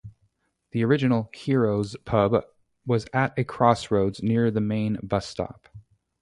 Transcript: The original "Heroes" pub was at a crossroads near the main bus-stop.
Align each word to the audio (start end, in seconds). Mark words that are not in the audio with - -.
The 0.71 0.83
original 0.83 1.29
"Heroes" 1.31 1.95
pub 2.05 2.43
was 2.87 3.05
at 3.13 3.37
a 3.37 3.43
crossroads 3.43 4.23
near 4.23 4.49
the 4.49 4.59
main 4.59 4.97
bus-stop. 5.03 5.67